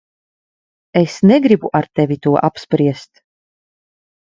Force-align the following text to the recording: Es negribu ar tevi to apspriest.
Es 1.01 1.17
negribu 1.33 1.71
ar 1.81 1.85
tevi 1.95 2.17
to 2.27 2.31
apspriest. 2.51 3.11